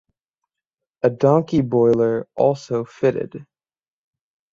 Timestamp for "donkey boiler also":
1.11-2.83